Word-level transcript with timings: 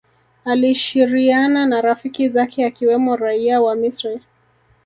alishiriiiana 0.45 1.65
na 1.65 1.81
rafiki 1.81 2.29
zake 2.29 2.65
akiwemo 2.65 3.15
Raia 3.15 3.61
wa 3.61 3.75
Misri 3.75 4.21